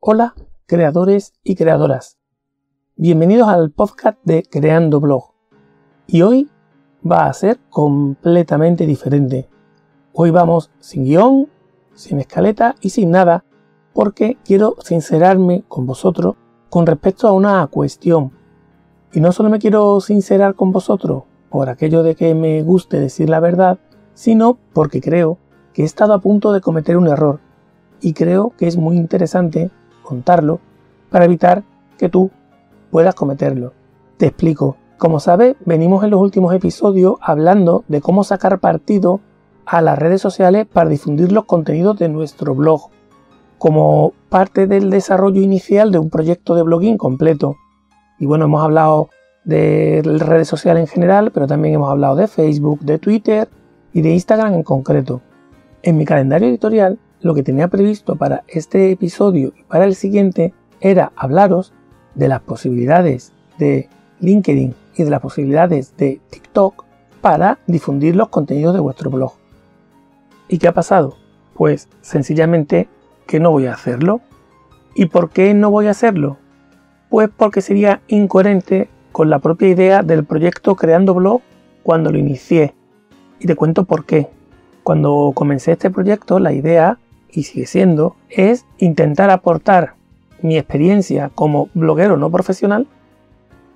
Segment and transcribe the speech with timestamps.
[0.00, 0.36] Hola,
[0.66, 2.18] creadores y creadoras.
[2.94, 5.32] Bienvenidos al podcast de Creando Blog.
[6.06, 6.48] Y hoy
[7.04, 9.48] va a ser completamente diferente.
[10.12, 11.48] Hoy vamos sin guion,
[11.94, 13.44] sin escaleta y sin nada,
[13.92, 16.36] porque quiero sincerarme con vosotros
[16.70, 18.30] con respecto a una cuestión.
[19.12, 23.28] Y no solo me quiero sincerar con vosotros por aquello de que me guste decir
[23.28, 23.80] la verdad,
[24.14, 25.38] sino porque creo
[25.72, 27.40] que he estado a punto de cometer un error.
[28.00, 29.72] Y creo que es muy interesante
[30.08, 30.58] contarlo
[31.10, 31.64] para evitar
[31.98, 32.30] que tú
[32.90, 33.74] puedas cometerlo.
[34.16, 34.76] Te explico.
[34.96, 39.20] Como sabes, venimos en los últimos episodios hablando de cómo sacar partido
[39.66, 42.88] a las redes sociales para difundir los contenidos de nuestro blog,
[43.58, 47.56] como parte del desarrollo inicial de un proyecto de blogging completo.
[48.18, 49.10] Y bueno, hemos hablado
[49.44, 53.48] de redes sociales en general, pero también hemos hablado de Facebook, de Twitter
[53.92, 55.20] y de Instagram en concreto.
[55.82, 60.54] En mi calendario editorial lo que tenía previsto para este episodio y para el siguiente
[60.80, 61.72] era hablaros
[62.14, 63.88] de las posibilidades de
[64.20, 66.84] LinkedIn y de las posibilidades de TikTok
[67.20, 69.32] para difundir los contenidos de vuestro blog.
[70.48, 71.16] ¿Y qué ha pasado?
[71.54, 72.88] Pues sencillamente
[73.26, 74.20] que no voy a hacerlo.
[74.94, 76.38] ¿Y por qué no voy a hacerlo?
[77.10, 81.42] Pues porque sería incoherente con la propia idea del proyecto Creando Blog
[81.82, 82.74] cuando lo inicié.
[83.40, 84.28] Y te cuento por qué.
[84.82, 86.98] Cuando comencé este proyecto, la idea
[87.30, 89.94] y sigue siendo, es intentar aportar
[90.40, 92.86] mi experiencia como bloguero no profesional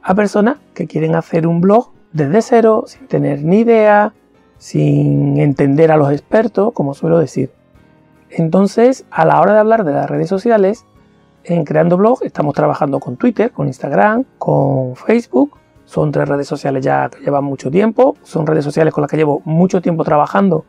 [0.03, 4.13] a personas que quieren hacer un blog desde cero, sin tener ni idea,
[4.59, 7.51] sin entender a los expertos, como suelo decir.
[8.31, 10.85] Entonces, a la hora de hablar de las redes sociales,
[11.45, 15.59] en Creando Blog estamos trabajando con Twitter, con Instagram, con Facebook.
[15.85, 18.17] Son tres redes sociales ya que llevan mucho tiempo.
[18.23, 20.65] Son redes sociales con las que llevo mucho tiempo trabajando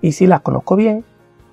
[0.00, 1.04] y sí las conozco bien.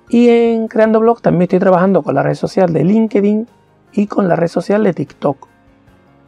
[0.08, 3.46] Y en Creando Blog también estoy trabajando con la red social de LinkedIn
[3.92, 5.48] y con la red social de TikTok.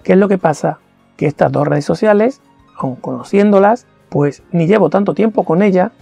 [0.02, 0.78] ¿Qué es lo que pasa?
[1.16, 2.40] Que estas dos redes sociales,
[2.76, 5.92] aun conociéndolas, pues ni llevo tanto tiempo con ellas,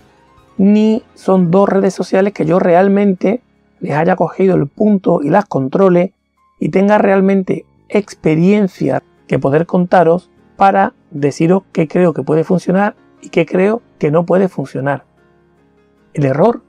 [0.57, 3.43] ni son dos redes sociales que yo realmente
[3.81, 6.13] les haya cogido el punto y las controle
[6.61, 13.31] y tenga realmente experiencia que poder contaros para deciros qué creo que puede funcionar y
[13.31, 15.05] qué creo que no puede funcionar.
[16.13, 16.63] El error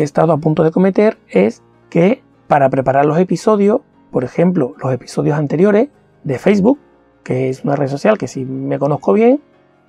[0.00, 4.74] que he estado a punto de cometer es que para preparar los episodios, por ejemplo,
[4.82, 5.90] los episodios anteriores
[6.24, 6.78] de Facebook,
[7.22, 9.42] que es una red social que si me conozco bien,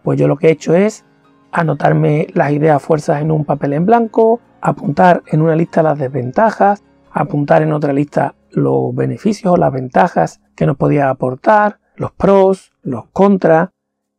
[0.03, 1.05] pues yo lo que he hecho es
[1.53, 6.83] anotarme las ideas fuerzas en un papel en blanco, apuntar en una lista las desventajas,
[7.09, 12.73] apuntar en otra lista los beneficios o las ventajas que nos podía aportar, los pros,
[12.81, 13.69] los contras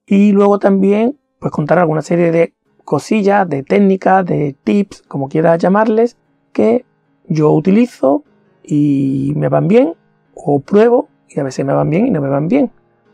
[0.06, 2.54] y luego también pues contar alguna serie de
[2.84, 6.16] cosillas, de técnicas, de tips, como quieras llamarles,
[6.52, 6.84] que
[7.28, 8.24] yo utilizo
[8.62, 9.94] y me van bien,
[10.34, 12.70] o pruebo y a veces me van bien y no me van bien.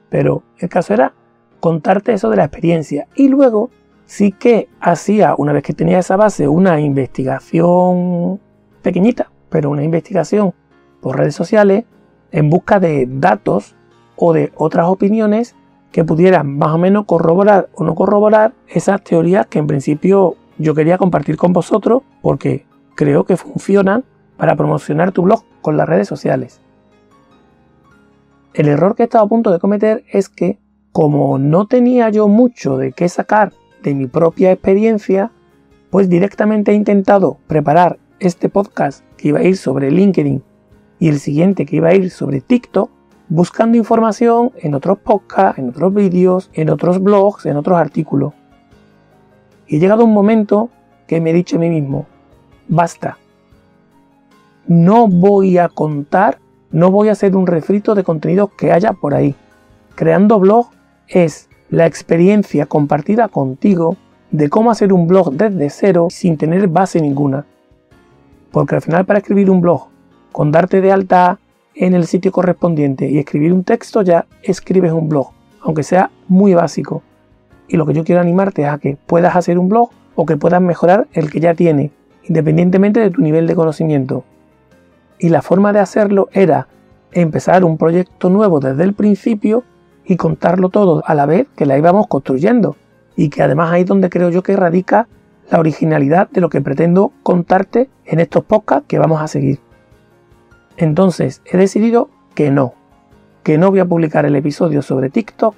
[0.08, 1.14] Pero el caso era
[1.60, 3.06] contarte eso de la experiencia.
[3.14, 3.70] Y luego
[4.06, 8.40] sí que hacía, una vez que tenía esa base, una investigación
[8.82, 10.54] pequeñita, pero una investigación
[11.00, 11.84] por redes sociales
[12.30, 13.76] en busca de datos
[14.16, 15.54] o de otras opiniones
[15.93, 20.75] que pudieran más o menos corroborar o no corroborar esas teorías que en principio yo
[20.75, 24.04] quería compartir con vosotros porque creo que funcionan
[24.37, 26.60] para promocionar tu blog con las redes sociales.
[28.54, 30.59] El error que he estado a punto de cometer es que
[30.93, 35.31] como no tenía yo mucho de qué sacar de mi propia experiencia,
[35.91, 40.43] pues directamente he intentado preparar este podcast que iba a ir sobre LinkedIn
[40.99, 42.91] y el siguiente que iba a ir sobre TikTok
[43.28, 48.32] buscando información en otros podcasts, en otros vídeos, en otros blogs, en otros artículos.
[49.66, 50.70] Y he llegado un momento
[51.06, 52.06] que me he dicho a mí mismo,
[52.68, 53.18] basta.
[54.66, 56.38] No voy a contar,
[56.70, 59.34] no voy a hacer un refrito de contenidos que haya por ahí.
[59.94, 60.68] Creando blog
[61.06, 63.96] es la experiencia compartida contigo
[64.30, 67.46] de cómo hacer un blog desde cero sin tener base ninguna.
[68.52, 69.88] Porque al final para escribir un blog,
[70.32, 71.38] con darte de alta
[71.78, 75.30] en el sitio correspondiente y escribir un texto, ya escribes un blog,
[75.62, 77.02] aunque sea muy básico.
[77.69, 80.36] Y lo que yo quiero animarte es a que puedas hacer un blog o que
[80.36, 81.92] puedas mejorar el que ya tiene,
[82.25, 84.25] independientemente de tu nivel de conocimiento.
[85.20, 86.66] Y la forma de hacerlo era
[87.12, 89.62] empezar un proyecto nuevo desde el principio
[90.04, 92.76] y contarlo todo a la vez que la íbamos construyendo.
[93.14, 95.06] Y que además ahí es donde creo yo que radica
[95.48, 99.60] la originalidad de lo que pretendo contarte en estos podcasts que vamos a seguir.
[100.78, 102.72] Entonces he decidido que no,
[103.42, 105.56] que no voy a publicar el episodio sobre TikTok,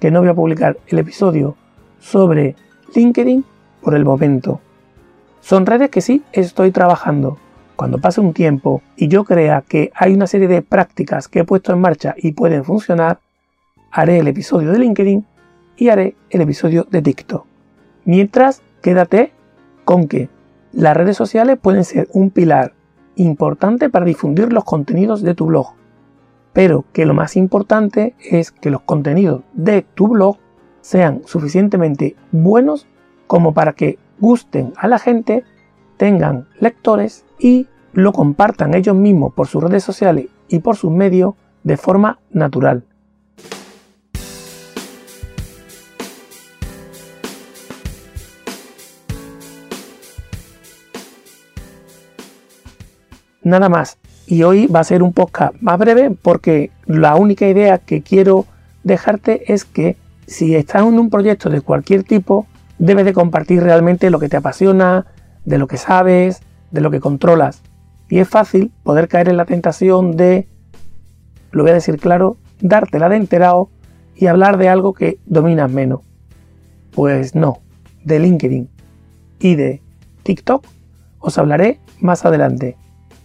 [0.00, 1.54] que no voy a publicar el episodio
[2.00, 2.56] sobre
[2.94, 3.44] LinkedIn
[3.82, 4.60] por el momento.
[5.42, 7.36] Son redes que sí estoy trabajando,
[7.76, 11.44] cuando pase un tiempo y yo crea que hay una serie de prácticas que he
[11.44, 13.18] puesto en marcha y pueden funcionar,
[13.90, 15.26] haré el episodio de LinkedIn
[15.76, 17.44] y haré el episodio de TikTok.
[18.06, 19.32] Mientras, quédate
[19.84, 20.30] con que
[20.72, 22.72] las redes sociales pueden ser un pilar
[23.16, 25.74] importante para difundir los contenidos de tu blog,
[26.52, 30.38] pero que lo más importante es que los contenidos de tu blog
[30.80, 32.86] sean suficientemente buenos
[33.26, 35.44] como para que gusten a la gente,
[35.96, 41.34] tengan lectores y lo compartan ellos mismos por sus redes sociales y por sus medios
[41.62, 42.84] de forma natural.
[53.44, 53.98] Nada más.
[54.26, 58.46] Y hoy va a ser un podcast más breve porque la única idea que quiero
[58.82, 59.96] dejarte es que
[60.26, 62.46] si estás en un proyecto de cualquier tipo,
[62.78, 65.06] debes de compartir realmente lo que te apasiona,
[65.44, 67.62] de lo que sabes, de lo que controlas.
[68.08, 70.48] Y es fácil poder caer en la tentación de,
[71.52, 73.68] lo voy a decir claro, dártela de enterado
[74.16, 76.00] y hablar de algo que dominas menos.
[76.92, 77.58] Pues no,
[78.04, 78.70] de LinkedIn
[79.38, 79.82] y de
[80.22, 80.64] TikTok
[81.18, 82.76] os hablaré más adelante.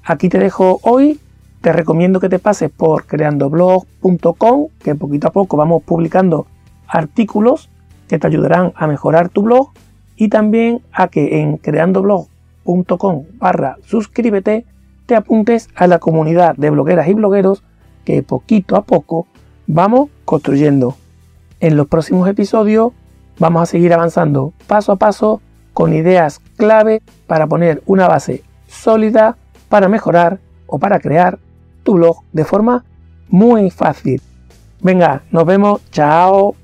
[0.03, 1.19] Aquí te dejo hoy.
[1.61, 6.47] Te recomiendo que te pases por creandoblog.com, que poquito a poco vamos publicando
[6.87, 7.69] artículos
[8.07, 9.69] que te ayudarán a mejorar tu blog
[10.15, 14.65] y también a que en creandoblog.com barra suscríbete
[15.05, 17.63] te apuntes a la comunidad de blogueras y blogueros
[18.05, 19.27] que poquito a poco
[19.67, 20.95] vamos construyendo.
[21.59, 22.93] En los próximos episodios
[23.37, 25.41] vamos a seguir avanzando paso a paso
[25.73, 29.37] con ideas clave para poner una base sólida
[29.69, 31.39] para mejorar o para crear
[31.83, 32.83] tu blog de forma
[33.29, 34.21] muy fácil.
[34.81, 36.55] Venga, nos vemos, chao.